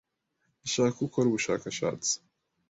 Ndashaka 0.59 0.91
ko 0.97 1.01
ukora 1.07 1.27
ubushakashatsi. 1.29 2.13